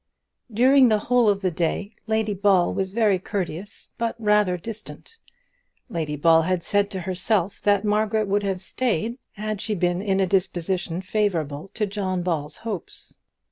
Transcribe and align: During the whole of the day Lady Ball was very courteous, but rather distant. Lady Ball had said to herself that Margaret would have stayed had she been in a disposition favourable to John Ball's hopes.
During 0.51 0.89
the 0.89 0.97
whole 0.97 1.29
of 1.29 1.41
the 1.41 1.51
day 1.51 1.91
Lady 2.07 2.33
Ball 2.33 2.73
was 2.73 2.91
very 2.91 3.19
courteous, 3.19 3.91
but 3.99 4.15
rather 4.17 4.57
distant. 4.57 5.19
Lady 5.89 6.15
Ball 6.15 6.41
had 6.41 6.63
said 6.63 6.89
to 6.89 7.01
herself 7.01 7.61
that 7.61 7.85
Margaret 7.85 8.27
would 8.27 8.41
have 8.41 8.61
stayed 8.61 9.19
had 9.33 9.61
she 9.61 9.75
been 9.75 10.01
in 10.01 10.19
a 10.19 10.25
disposition 10.25 11.03
favourable 11.03 11.67
to 11.75 11.85
John 11.85 12.23
Ball's 12.23 12.57
hopes. 12.57 13.13